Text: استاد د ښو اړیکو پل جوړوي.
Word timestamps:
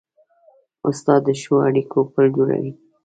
استاد 0.89 1.21
د 1.27 1.29
ښو 1.41 1.55
اړیکو 1.67 1.99
پل 2.13 2.25
جوړوي. 2.35 2.71